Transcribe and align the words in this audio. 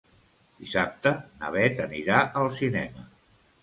Dissabte 0.63 1.13
na 1.43 1.53
Beth 1.59 1.85
anirà 1.87 2.27
al 2.43 2.53
cinema. 2.61 3.11